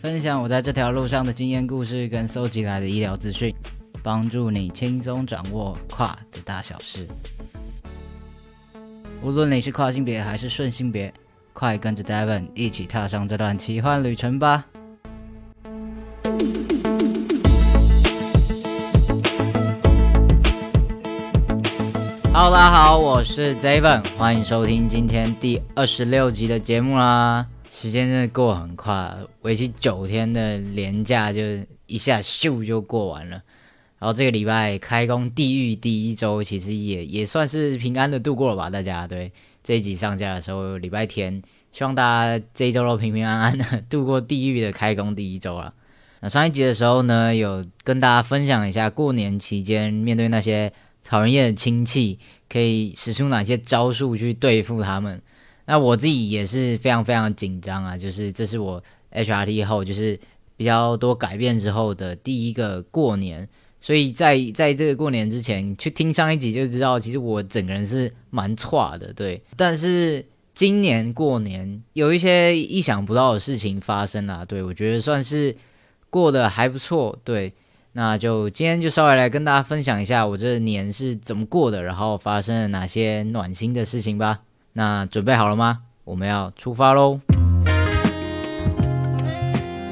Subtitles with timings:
[0.00, 3.52] 分享我在这条路上的经验故事跟搜集来的医疗资讯，
[4.00, 7.04] 帮助你轻松掌握跨的大小事。
[9.20, 11.12] 无论你是跨性别还是顺性别，
[11.52, 14.64] 快跟着 Devon 一起踏上这段奇幻旅程吧
[22.32, 27.44] ！Hello，大家好，我是 Devon，欢迎收听今天第二十六集的节目啦。
[27.70, 31.40] 时间真的过很快，为期九天的连假就
[31.86, 33.42] 一下咻就过完了。
[33.98, 38.70] 然后这个礼拜开工地狱第一周，其实也也算是平安的度过了吧？
[38.70, 41.42] 大家对这一集上架的时候，礼拜天，
[41.72, 45.74] 希望大家这一周都平平安安的度过地狱的开工第一周了。
[46.20, 50.72] 那上一集的时候呢，有跟大家分享一下过年期间面对那些
[51.04, 52.18] 讨人厌的亲戚，
[52.48, 55.20] 可以使出哪些招数去对付他们。
[55.70, 60.18] 那我自己也是非常非常紧张啊，就是这是我 HRT 后就是
[60.56, 63.46] 比较多改变之后的第一个过年，
[63.78, 69.42] 所以在在这个过年之前去听上一集就知道，其实我整个人是蛮差的，对。
[69.58, 70.24] 但是
[70.54, 75.54] 今年过年有一些意想不到的事情发生了，对我觉得算是
[76.08, 77.52] 过得还不错，对。
[77.92, 84.40] 那就今天就稍微来跟大家分享一下我这年是怎么过的，然后发生了哪些暖心的事情吧。
[84.78, 85.80] 那准备好了吗？
[86.04, 87.18] 我们要出发喽！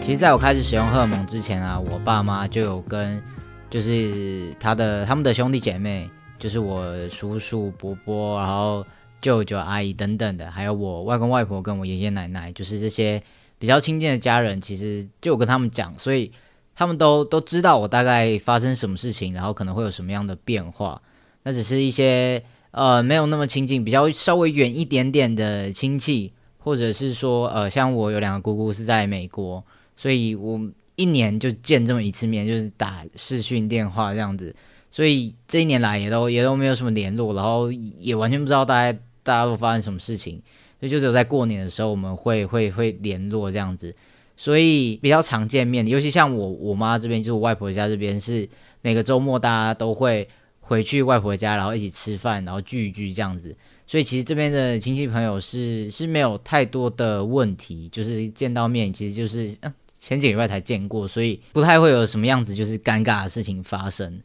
[0.00, 3.20] 其实，在我开始使用荷尔蒙之前啊，我爸妈就有跟，
[3.68, 6.08] 就是他的他们的兄弟姐妹，
[6.38, 8.86] 就是我叔叔伯伯，然后
[9.20, 13.20] 舅舅阿姨等等的，还有我外公外婆跟我爷爷奶奶，就是这些
[13.58, 16.30] 比较亲近的家人，其实就有跟他们讲，所以
[16.76, 21.02] 他们都都知道我大概发生什么事情，然后可能会有什么样的变化。
[21.42, 22.44] 那只是一些。
[22.76, 29.64] 呃，没有那么亲近，比较稍微远一点点的亲戚，或者是说，呃，像我有两个姑姑是在美国，
[29.96, 30.60] 所以我
[30.94, 34.54] 一年就见这么一次面，就是打视讯电话这样子，
[34.90, 40.42] 所以这一年来也都也都没有什么联络，然后也完全不知道大家大家都发生什么事情，
[40.78, 43.96] 所以就只有在过年的时候我们会会会联络这样子，
[44.36, 48.46] 所以比较常见面，尤其像我我妈这边，就是我外婆家这边，是
[48.82, 50.28] 每个周末大家都会。
[50.68, 53.54] 回去外婆家，然后一起吃饭，然后聚一聚这样子，
[53.86, 59.56] 所以其实这边的亲戚朋友是是没有太多的问题，就是见到面，其实就是
[60.00, 64.20] 前几个礼拜才见过，所以不太会有什么样子就是尴尬的事情发生。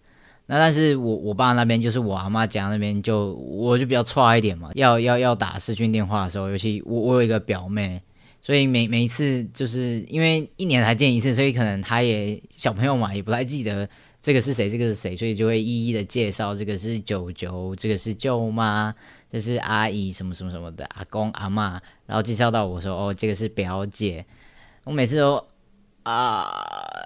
[0.48, 8.02] 那但是我我爸那边就是我阿妈家那边就我就比较差一点嘛，要要要打视讯电话的时候，尤其我我有一个表妹，
[8.42, 13.88] 所以每每一次就是因为一年才见一次，所以可能他也小朋友嘛，也不太记得。
[14.22, 14.70] 这个是谁？
[14.70, 15.16] 这个是谁？
[15.18, 16.56] 所以就会一一的介绍。
[16.56, 18.94] 这个是舅舅，这个是舅妈，
[19.32, 24.24] 这是阿姨，什么什么什么的，阿公阿妈，然后介绍到我说：“哦，这个是表姐。”
[24.86, 25.44] 我每次都
[26.04, 26.48] 啊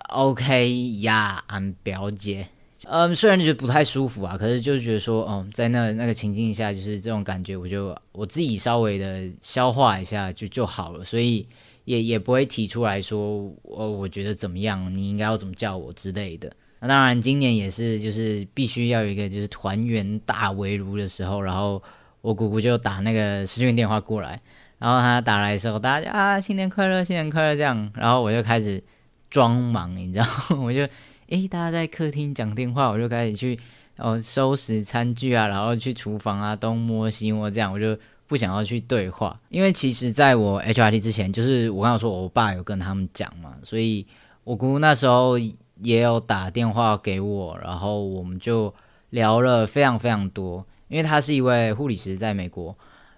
[0.10, 2.48] OK 呀，俺表姐。
[2.88, 11.48] 嗯，虽然觉得不太舒服啊，可是就是觉得说，哦，在那那个情境下，就是这种感觉，我就我自己稍微的消化一下就就好了，所以
[11.86, 16.52] 也也不会提出来说，哦，我觉得怎么样，你应该要怎么叫我之类的。
[16.86, 21.82] 那当然，今年也是，就是必须要有一个就是团圆大围炉的时候，然后
[22.22, 24.40] 我姑姑就打那个视讯电话过来，
[24.78, 28.84] 然后她打来的时候，大家啊，新年快乐，新年快乐这样，然后我就开始
[29.30, 30.26] 装忙，你知道，
[30.62, 30.88] 我就。
[31.30, 33.60] 诶，大家在客厅讲电话，我就开始去
[33.98, 37.98] 哦收拾餐具啊，然后去厨房啊东摸西摸，这样我就
[38.28, 44.06] 不想要去对话，因为其实在我 HRT 之前，就是我刚刚说我爸有跟他们讲嘛，所以
[44.44, 45.40] 我姑姑那时候
[45.81, 48.74] 也有打电话给我，然后我们就
[49.10, 52.75] 聊了非常非常多，因为他是一位护理师，在美国，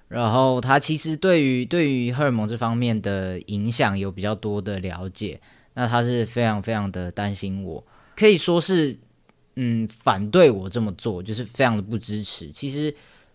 [0.07, 5.39] 然后他其实对于对于荷尔蒙这方面的影响有比较多的了解，
[5.74, 7.83] 那他是非常非常的担心我。
[8.15, 8.98] 可以说是，
[9.56, 12.50] 嗯，反对我这么做，就是非常的不支持。
[12.51, 12.94] 其实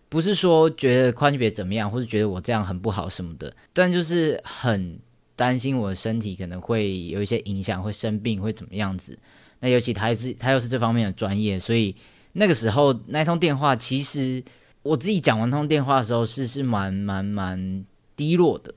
[0.09, 4.99] 不是说觉得宽别怎么样，或者觉得我这样很不好什么的，但就是很
[5.35, 9.17] 担心我的身体可能会有一些影响，会生病，会怎么样子。
[9.59, 11.95] 那尤其他是他又是这方面的专业，所以
[12.33, 14.43] 那个时候那通电话，其实
[14.81, 17.85] 我自己讲完通电话的时候，是是蛮蛮蛮
[18.15, 18.73] 低落的，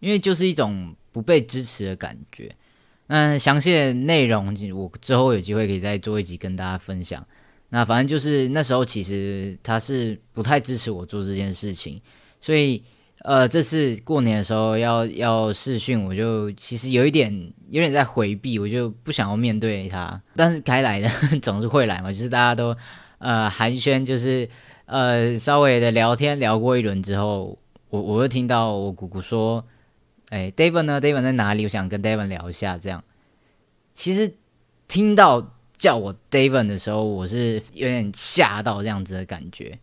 [0.00, 2.54] 因为就是一种不被支持的感觉。
[3.06, 7.26] 那详细的内容，我之后有机会可以再做一集跟大家分享。
[7.68, 12.00] 那反正就是那时候，其实他是不太支持我做这件事情，
[12.40, 12.82] 所以
[13.18, 17.32] 呃，这次过年的时候要要试训，我就其实有一点
[17.70, 20.20] 有点在回避，我就不想要面对他。
[20.36, 21.08] 但是该来的
[21.42, 22.76] 总是会来嘛，就是大家都
[23.18, 24.48] 呃寒暄，就是
[24.84, 27.58] 呃稍微的聊天聊过一轮之后，
[27.90, 29.64] 我我又听到我姑姑说。
[30.30, 31.62] 哎，David 呢？David 在哪里？
[31.62, 32.76] 我想跟 David 聊一下。
[32.76, 33.04] 这样，
[33.94, 34.34] 其实
[34.88, 39.78] 听到叫我 David 的时候，我是有点吓到这样子的感觉，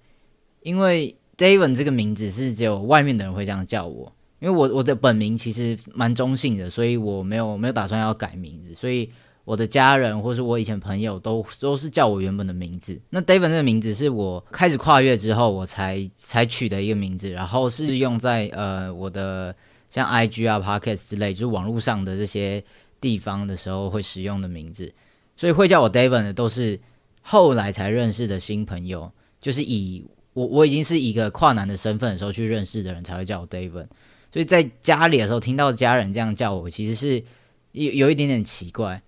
[0.64, 4.12] 因为 David 这个名字是只有外面的人会这样叫我。
[4.40, 9.10] 因为我我的本名其实蛮中性的，所以我没有没有打算要改名字，所以
[9.46, 13.00] 我的家人或是我以前朋友都都是叫我原本的名字。
[13.10, 19.56] 那 David 这个名字是我开始跨越之后我才才取的一个名字，然后是用在呃我的。
[19.90, 22.64] 像 I G 啊、Podcast 之类，就是网络上的这些
[23.00, 24.92] 地方的时候会使用的名字，
[25.38, 26.80] 所以会叫我 David 的都是
[27.22, 30.04] 后来才认识的新朋友，就是以
[30.34, 33.88] 我我已经是一个跨男的身份的时候去认识的人才会叫我 David，
[34.32, 37.24] 所以在家里的时候听到家人这样叫我，其实是
[37.72, 39.02] 有有一点点奇怪。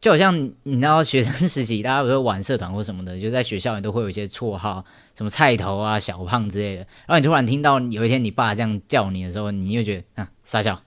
[0.00, 4.84] 就好像你知道学生时期，大家不是玩社团或什么的，就在学校里都会有一些绰号，
[5.16, 6.86] 什么菜头啊、小胖之类的。
[7.06, 10.80] 然后你突然听到有一天你爸这样叫你的时候，你就觉得啊傻笑，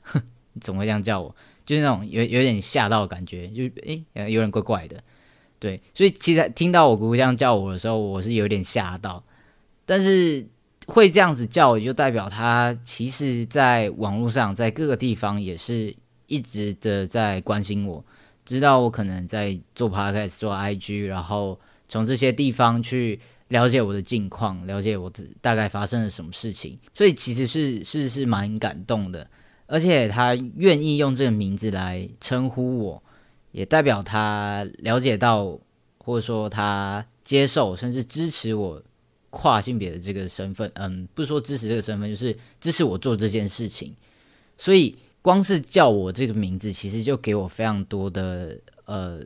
[0.54, 1.36] 你 怎么会这样叫我？
[1.66, 5.04] 就是那种有有点吓到的感觉，就诶有点怪怪的。
[5.60, 9.22] 对，所以其实听到我姑姑这样叫我的时候，我是有点吓到。
[9.92, 10.48] 但是
[10.88, 15.94] 会这样子叫，就代表他其实在网络上，在各个地方也是
[16.28, 18.02] 一直的在关心我。
[18.46, 21.60] 知道我可能在做 podcast、做 IG，然后
[21.90, 25.12] 从这些地方去了解我的近况，了解我
[25.42, 29.28] 大概发生了什么事情，所以其实是是是蛮感动的。
[29.68, 33.04] 而且他愿意用这个名字来称呼我，
[33.52, 35.60] 也代表他了解到，
[35.98, 38.82] 或者说他接受甚至支持我
[39.32, 40.72] 跨性别的这个身份。
[40.76, 43.96] 嗯，不是说支持这个身份，就是支持我做这件事情。
[44.56, 44.96] 所以。
[45.24, 49.20] 光是叫我这个名字，其实就给我非常多的呃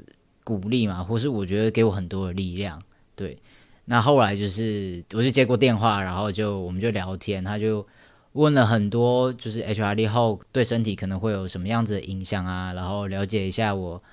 [0.44, 2.84] 鼓励嘛，或是我觉得给我很多的力量。
[3.16, 3.38] 对，
[3.86, 7.88] 那后来就是我就接过电话，然后就我们就聊天，他就
[8.34, 14.04] 问了很多，就是 HRD 后对身体可能会有什么样子的影响啊，然后了解一下我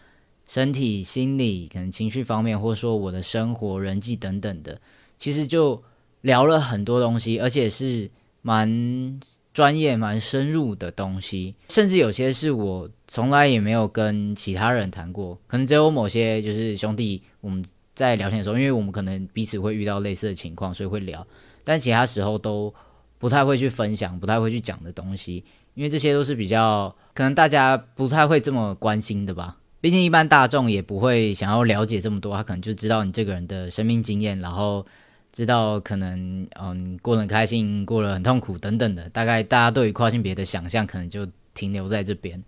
[0.46, 4.80] 身体、心理、可能情绪方面，或者说我的生活、人际等等的，
[5.23, 5.81] 其实就
[6.23, 8.11] 聊了很多东西，而且是
[8.43, 9.21] 蛮。
[9.55, 17.62] 专业蛮深入的东西，甚至有些是我从来也没有跟其他人谈过，可能只有某些就是兄弟我们
[17.95, 21.26] 在聊天的时候，因为我们可能彼此会遇到类似的情况，所以会聊，
[21.64, 22.73] 但其他时候都
[23.19, 34.87] 不太会去分享，不太会去讲的东西，因为这些都是比较可能大家不太会这么关心的吧，毕竟一般大众也不会想要了解这么多，他可能就知道你这个人的生命经验，然后。
[35.33, 42.43] 知道可能嗯过得很开心，过得很痛苦等等的，大概大家对于跨性别的想象可能就停留在这边。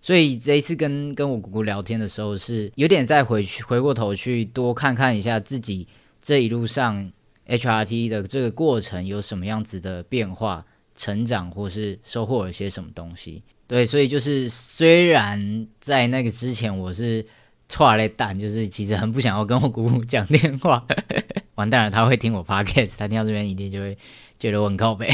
[0.00, 5.88] 所以这一次跟跟我姑姑聊天的时候，是有点再回去回过头去多看看一下自己
[6.22, 7.10] 这一路上
[7.48, 10.64] HRT 的这个过程有什么样子的变化、
[10.94, 13.42] 成长，或是收获了些什么东西。
[13.66, 17.26] 对，所以就是虽然在那个之前我是
[17.68, 20.84] 错了蛋，就是其实很不想要跟我姑姑讲电话。
[21.56, 23.98] 完蛋了，他会听我 podcast，他听到这边一定就会
[24.38, 25.08] 觉得我很靠背。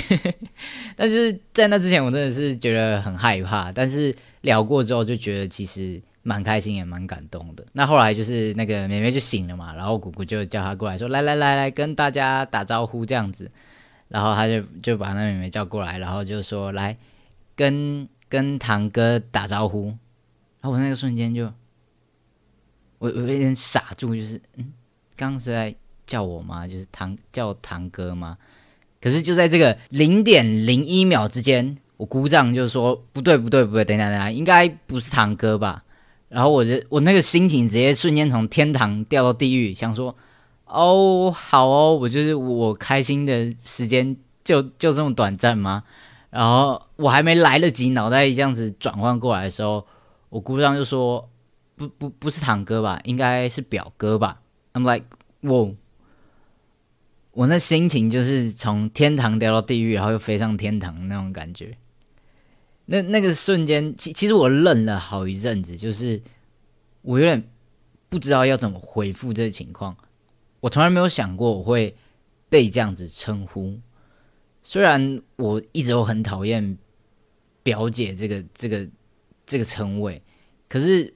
[0.95, 3.73] 但是在那之前，我真的是觉得很害怕。
[3.73, 7.65] 但是聊过之后，就觉得其实蛮开心，也蛮感动的。
[7.73, 13.51] 那后来就是那个妹妹就醒了嘛，然后姑姑就叫她过来说：“来来来来，跟大家打招呼这样子。”
[14.09, 16.95] 然后他就就把那妹妹叫过来，然后就说：“来
[17.57, 19.87] 跟跟堂哥打招呼。”
[20.61, 21.51] 然后我那个瞬间就。
[23.05, 24.73] 我我有点傻住，就是嗯，
[25.15, 25.75] 刚刚是在
[26.07, 26.67] 叫我吗？
[26.67, 28.39] 就是堂叫堂哥吗？
[28.99, 35.85] 可是就在这个零点零一秒之间，我鼓掌就说不对不对不对，等一下等下，应该不是堂哥吧？
[36.31, 40.17] 然后我就我那个心情直接瞬间从天堂掉到地狱，想说
[40.65, 45.83] 哦好哦，我就是我开心的时间就就这么短暂吗？
[46.31, 49.87] 然后我还没来得及脑袋这样子转换过来的时候，
[50.31, 51.29] 我鼓掌就说。
[51.77, 54.41] 不不不是堂哥吧，应该是表哥吧。
[54.73, 55.07] I'm like，
[55.41, 55.75] 我！
[57.33, 61.77] 我那心情就是从天堂掉到地狱，然后又飞上天堂那种感觉。
[62.87, 66.23] 那那个瞬间，其其实我愣了好一阵子，就是
[67.03, 67.43] 我有点
[68.09, 69.97] 不知道要怎么回复这个情况。
[70.61, 71.97] 我从来没有想过我会
[72.49, 73.81] 被这样子称呼，
[74.63, 76.79] 虽然我一直都很讨厌
[77.65, 78.89] 表姐这个这个
[79.45, 80.23] 这个称谓，
[80.69, 81.13] 可是。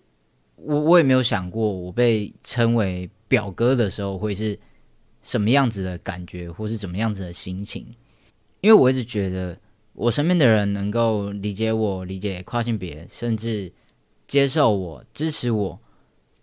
[0.60, 4.58] 我我也没有想过，我被称为表哥的时候会是
[5.22, 7.86] 什么样子的感觉，或是怎么样子的心情。
[8.60, 9.56] 因为我一直觉得，
[9.92, 13.72] 我身边的人能够理解我、理解跨性别，甚至
[14.26, 15.78] 接受我、支持我，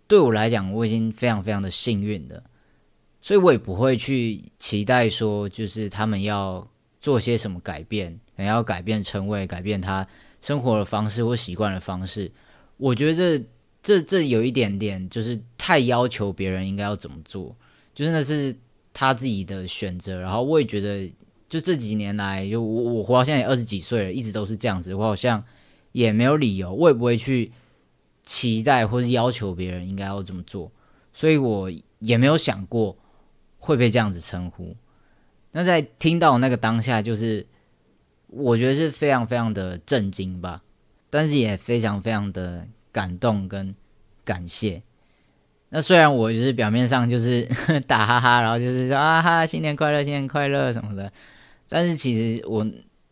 [0.07, 2.41] 对我来讲，我已经非常非常的幸运了。
[3.21, 6.65] 所以我也不会去期待说，就是他们要
[7.01, 10.07] 做些什么改变，要改变称谓、改变他
[10.41, 12.31] 生活的方式或习惯的方式。
[12.77, 13.43] 我觉得。
[13.85, 17.55] 这这有一点点，就是太要求别人应该要怎么做，
[17.93, 18.55] 就是那是
[18.91, 20.19] 他自己的选择。
[20.19, 21.07] 然后我也觉得，
[21.47, 24.95] 就这几年来，就我我活到现在也二十几岁了，一直都是这样子。
[24.95, 25.43] 我好像
[25.91, 27.51] 也没有理由，我也不会去
[28.23, 30.71] 期待或者要求别人应该要怎么做，
[31.13, 32.97] 所以我也没有想过
[33.59, 34.75] 会被这样子称呼。
[35.51, 37.45] 那在听到那个当下，就是
[38.29, 40.63] 我觉得是非常非常的震惊吧，
[41.11, 42.67] 但是也非常非常的。
[42.95, 43.75] 感动跟
[44.23, 44.81] 感谢。
[45.67, 47.45] 那虽然我就是表面上就是
[47.85, 51.11] 打哈哈，然后就是说啊哈新年快乐，新年快乐什么的，
[51.67, 52.65] 但是其实我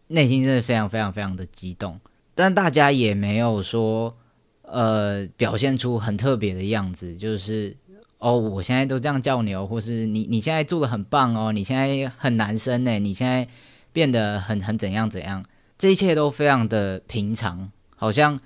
[0.08, 2.00] 内心真的非常非常非常的激动。
[2.34, 4.16] 但大家也没有说
[4.62, 7.76] 呃表现出很特别的样子，就是
[8.20, 13.46] 哦我现在都这样叫你哦，或是你你现在做的很棒哦，你现在很男生呢，你现在
[13.92, 15.44] 变得很很怎样怎样，
[15.78, 18.40] 这一切都非常的平常，好像。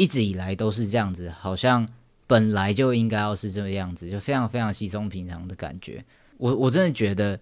[0.00, 1.86] 一直以来都是这样子，好像
[2.26, 6.02] 本来就应该要是这个样子，就非常非常稀松平常的感觉。
[6.38, 7.38] 我我真的觉得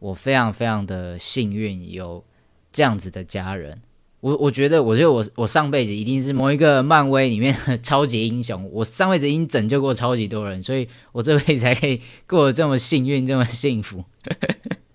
[0.00, 2.24] 我非常非常的幸运，有
[2.72, 3.80] 这样子的家人。
[4.18, 8.68] 我我觉得，我觉得我我上辈子一定是某一个漫威里面的 超级英雄。
[8.72, 14.04] 我上辈子已经拯救过超级多人，所以我这辈子才可以过得这么幸运，这么幸福。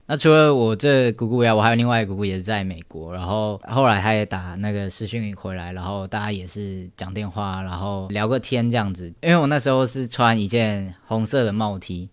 [0.07, 9.12] 那除了我这姑姑呀，我还有另外一个姑姑也是在美国，然后后来他也打那个视讯回来，然后大家也是讲电话，然后聊个天这样子。
[9.21, 12.09] 因为我那时候是穿一件红色的帽 T，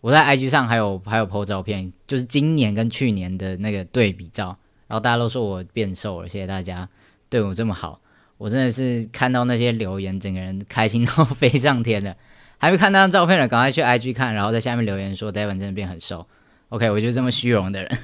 [0.00, 4.56] 我在 IG 上还有还有 po 照片，就是今年跟去年的那个对比照，
[4.88, 6.88] 然后大家都说我变瘦了，谢谢大家
[7.28, 8.00] 对我这么好，
[8.36, 12.16] 我真的是看到那些留言，整个人开心 到飞上天了。
[12.58, 16.26] 还没看那张照片的，赶快去 IG 看，然后在下面留言说 Devon 真的变很瘦。
[16.72, 17.98] OK，我就这么虚荣的人。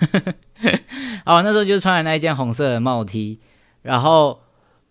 [1.24, 3.40] 好，那时候就穿了那一件红色的帽 T，
[3.80, 4.42] 然后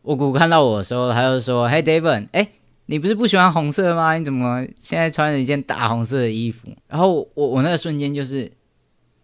[0.01, 2.49] 我姑看到我的时候，他就说：“嘿，David，哎，
[2.87, 4.17] 你不是不喜欢红色吗？
[4.17, 8.51] 你怎么现在穿了一件大红色的衣服？”然后我我那个瞬间就是，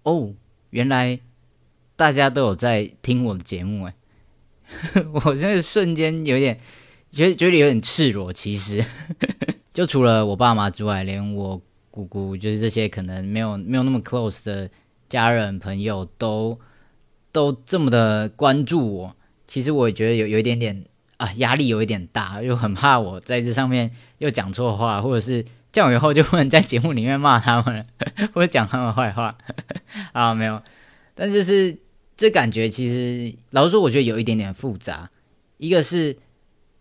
[0.03, 0.31] 哦，
[0.69, 1.19] 原来
[1.95, 3.93] 大家都有在听我的节目哎！
[5.13, 6.59] 我那个瞬间有点
[7.09, 8.85] 觉得觉得有点赤裸，其实
[9.73, 11.59] 就除了我爸妈之外，连我。
[11.93, 14.67] 姑姑就是这些可能没有没有那么 close 的
[15.07, 16.59] 家人朋友都
[17.31, 20.83] 都这么的关注我，其实我也觉得有有一点点
[21.17, 27.85] 啊压力有一点大，又很怕我在这上面又讲错话，或者是这样以后就不能在节目里面骂他们了，
[28.33, 29.37] 或者讲他们坏话
[30.13, 30.59] 啊没有，
[31.13, 31.77] 但就是
[32.17, 35.11] 这感觉其实老实说，我觉得有一点点复杂，
[35.57, 36.17] 一个是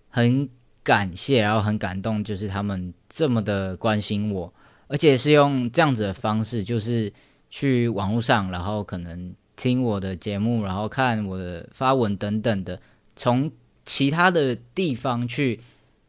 [0.09, 0.49] 很
[0.83, 4.55] 感谢，然后很感动，就是他们这么的关心我。
[4.93, 7.11] 而且是用这样子的方式，就是
[7.49, 12.79] 去网络上，然后可能听我的节目，然后看我的发文等等的，
[13.17, 13.51] 从
[13.87, 15.59] 其他的地方去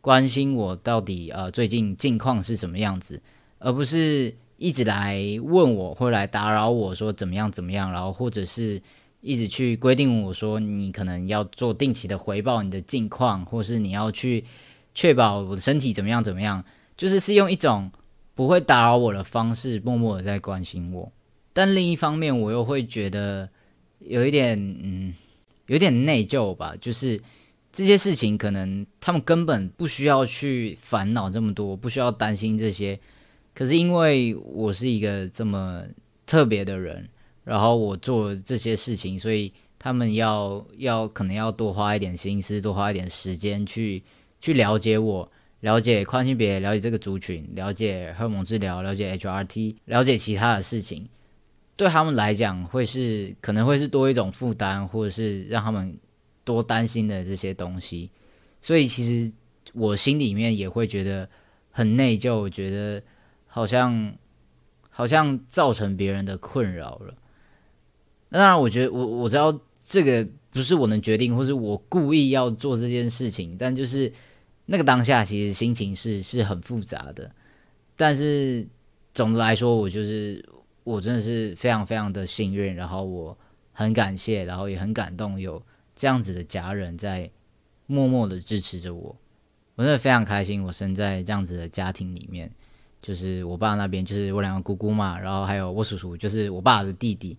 [0.01, 3.21] 关心我到底呃最近近况是什么样子，
[3.59, 8.81] 而不是一直来问我或来打扰我说怎么样怎么样，然后或者是
[9.21, 14.43] 一直去规定我说你可能要做定期的回报你的近况，或是你要去
[14.93, 16.61] 确保我的身体怎么样怎么样，
[16.97, 17.89] 就是是用一种
[18.35, 21.11] 不会打扰我的方式默默的在关心我。
[21.53, 23.49] 但另一方面，我又会觉得
[23.99, 25.13] 有一点嗯。
[25.67, 27.19] 有点内疚吧，就是
[27.71, 32.99] 这些事情可能他们根本不需要去烦恼这么多，不需要担心这些。
[33.55, 35.81] 可是因为我是一个这么
[36.25, 37.07] 特别的人，
[37.45, 44.03] 然后我做这些事情，所以他们要要可能要多花一点心思，多花一点时间去
[44.41, 45.31] 去了解我，
[45.63, 51.07] 了解跨性别，了解这个族群，了解荷尔蒙治疗，了解 HRT，了解其他的事情。
[51.77, 55.97] 对他们来讲，会是可能会是多一种负担，或者是让他们
[56.43, 58.11] 多担心的这些东西。
[58.61, 59.31] 所以，其实
[59.73, 61.29] 我心里面也会觉得
[61.71, 63.01] 很内疚，觉得
[63.47, 64.13] 好像
[64.89, 67.15] 好像造成别人的困扰了。
[68.27, 73.55] 那当然，我觉得我我知道这个不是我能决定，或是我故意要做这件事情。
[73.57, 74.11] 但就是
[74.65, 77.29] 那个当下，其实心情是是很复杂的。
[77.95, 78.67] 但是
[79.13, 80.43] 总的来说，我就是。
[80.85, 83.37] 我真的是非常非常的幸运，然后我
[83.71, 85.63] 很感谢，然后也很感动，有
[85.95, 87.31] 这样子的家人在
[87.85, 89.15] 默默的支持着我。
[89.75, 92.51] 我真的非常开心，我生在这样子的家庭里面，
[93.01, 97.37] 就是我爸那边就是我两个姑姑嘛，然后还有我叔叔，就是我爸的弟弟。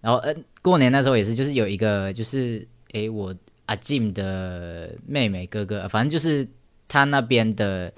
[0.00, 3.36] 然后，嗯，过年那时候也是，就是有一个，就是诶，我
[3.70, 6.48] 阿 Jim 的妹妹哥哥，反正就是
[6.88, 7.92] 他那边的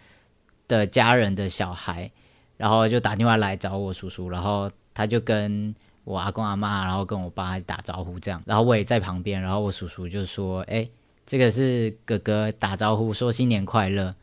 [0.68, 2.10] 的家人的小孩。
[2.58, 5.74] 然后就打电话来找我叔叔，然后他就跟
[6.04, 10.88] 我阿公阿妈，然后跟我爸打招呼这样，然后我也在旁边，然后我叔叔就说：“哎，
[11.26, 14.14] 这个是哥哥打招呼，说新年快乐。”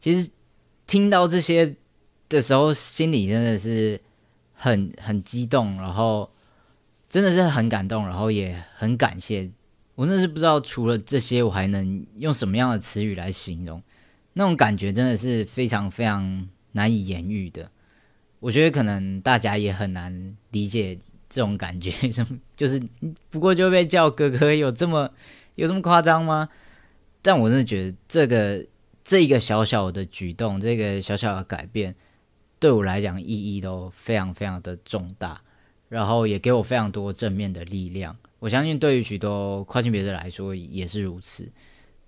[0.00, 0.28] 其实
[0.88, 1.76] 听到这些
[2.28, 4.00] 的时候，心里真的是
[4.54, 6.28] 很很激动，然后
[7.08, 9.48] 真的是很感动，然后也很感谢。
[9.98, 13.82] 我真的是不知道除了这些，我还能用什么样的词语来形容
[14.34, 16.48] 那种感觉，真的是非常非常。
[16.72, 17.72] 难以言喻的，
[18.38, 20.96] 我觉得可能大家也很难理解
[21.28, 22.80] 这种感觉， 什么就是
[23.30, 25.10] 不过就被叫哥哥，有这么
[25.54, 26.50] 有这么夸张吗？
[27.22, 28.64] 但我真的觉得这个
[29.02, 31.96] 这一个小小的举动，这个小小的改变，
[32.60, 35.40] 对我来讲意义都非常非常的重大，
[35.88, 38.14] 然后也给我非常多正面的力量。
[38.38, 41.50] 我相信对于许多跨性别者来说也是如此。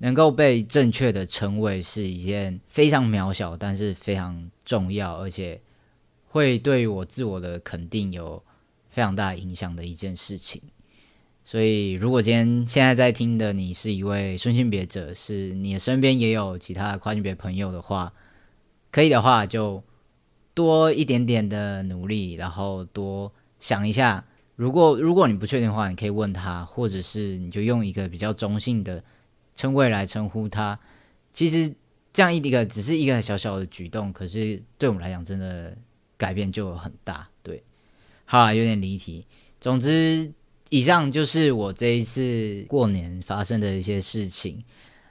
[0.02, 5.60] 能够被正确的称谓是一件非常渺小，但是非常重要，而且
[6.28, 8.42] 会对我自我的肯定有
[8.88, 10.62] 非常大影响的一件事情。
[11.44, 18.14] 所以，如果今天现在在听的你是一位顺性别者，是你身边也有其他跨性别朋友的话，
[18.90, 19.84] 可以的话就
[20.54, 24.24] 多一点点的努力，然后多想一下。
[24.60, 29.02] 如果如果你不确定的话，你可以问他，或者是你就用一个比较中性的。
[29.56, 30.78] 称谓来称呼他，
[31.34, 31.70] 其实
[32.14, 35.76] 这样一个只是一个小小的举动，可是对我们来讲，真的
[36.16, 37.28] 改变就很大。
[37.42, 37.62] 对，
[38.24, 39.26] 好，有点离题。
[39.60, 40.32] 总之，
[40.70, 44.64] 以上就是我这一次过年发生的一些事情。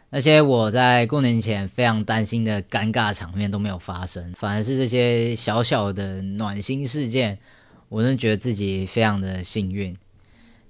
[0.10, 7.38] 那些我在过年前非常担心的尴尬场面都没有发生，反而是这些小小的暖心事件，
[7.90, 9.98] 我真的觉得自己非常的幸运。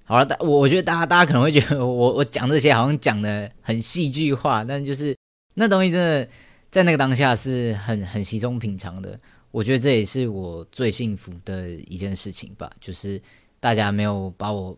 [0.05, 5.15] 好了，大我我觉得大家大家可能会觉得我我讲这些好像讲的很戏剧化，但就是
[5.53, 6.27] 那东西真的
[6.71, 9.19] 在那个当下是很很稀松平常的。
[9.51, 13.21] 我觉得这也是我最幸福的一件事情吧，就是
[13.59, 14.75] 大家没有把我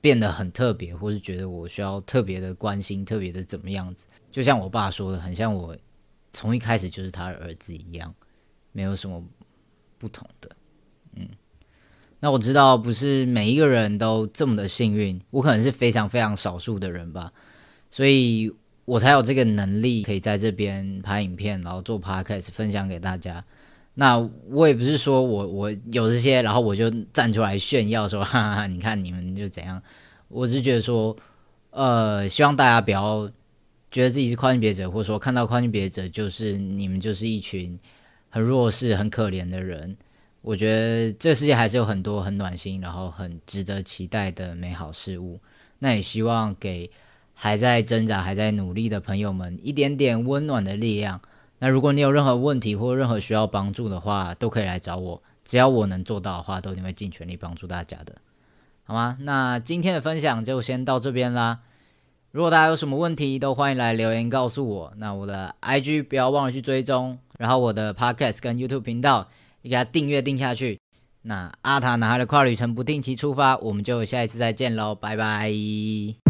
[0.00, 4.04] 变得很特别，或是觉得我需要特别的关心、特别的怎么样子。
[4.30, 5.76] 就像我爸说的，很像我
[6.32, 8.14] 从一开始就是他的儿子一样，
[8.70, 9.20] 没有什么
[9.98, 10.50] 不同的，
[11.16, 11.26] 嗯。
[12.20, 17.32] 那我知道不是每一个人都这么的幸运，我可能是非常非常少数的人吧，
[17.90, 18.54] 所以
[18.84, 23.42] 我才有这个能力可以在这边拍影片，然后做 podcast 分享给大家。
[23.94, 29.82] 那我也不是说我我有这些，然后我就站出来炫耀说，哈哈，你看你们就怎样。
[30.28, 31.16] 我只是觉得说，
[31.70, 33.30] 呃，希望大家不要
[33.90, 37.78] 觉得自己是跨性别者，或者说看到跨性别者就是你们就是一群
[38.28, 39.96] 很弱势、很可怜的人。
[40.42, 45.38] 我觉得这个世界还是有很多很暖心，然后很值得期待的美好事物。
[45.78, 46.90] 那也希望给
[47.34, 51.20] 还在挣扎、还在努力的朋友们一点点温暖的力量。
[51.58, 55.22] 那如果你有任何问题或任何需要帮助的话，都可以来找我。
[55.44, 58.14] 只要我能做到的话，都一定会尽全力帮助大家的，
[58.84, 59.18] 好吗？
[59.20, 61.60] 那今天的分享就先到这边啦。
[62.30, 64.92] 如果大家有什么问题，都欢迎来留言告诉我。
[64.96, 69.28] 那我的 IG 不要忘了去追踪，然后我的 Podcast 跟 YouTube 频道
[69.62, 70.78] 你给他订阅订下去。
[71.22, 76.29] 那阿塔男孩的跨旅程不定期出发，我们就下一次再见喽，拜拜。